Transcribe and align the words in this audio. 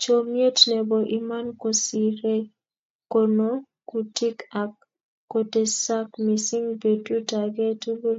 Chomyeet 0.00 0.58
nebo 0.70 0.96
iman 1.18 1.46
kosiirei 1.60 2.42
konokutik 3.12 4.38
ak 4.62 4.72
kotesak 5.30 6.08
mising 6.24 6.66
betut 6.80 7.28
age 7.42 7.66
tugul 7.82 8.18